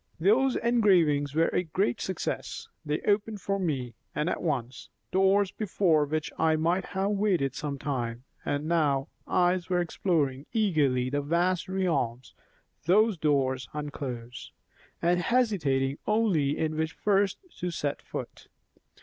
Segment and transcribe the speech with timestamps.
[0.19, 6.05] Those engravings were a great success; they opened for me, and at once, doors before
[6.05, 11.69] which I might have waited some time; and now, eyes are exploring eagerly the vast
[11.69, 12.33] realms
[12.85, 14.51] those doors unclose,
[15.03, 18.47] and hesitating only in which first to set foot.